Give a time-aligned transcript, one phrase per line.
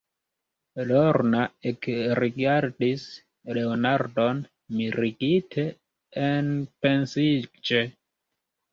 [0.91, 3.05] Lorna ekrigardis
[3.59, 4.43] Leonardon
[4.81, 5.71] mirigite,
[6.27, 7.89] enpensiĝe.